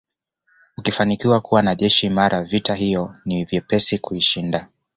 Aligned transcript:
Ukifanikiwa 0.77 1.41
kuwa 1.41 1.61
na 1.61 1.75
jeshi 1.75 2.05
imara 2.07 2.43
vita 2.43 2.75
hiyo 2.75 3.15
ni 3.25 3.43
vyepesi 3.45 3.99
kuishinda 3.99 4.69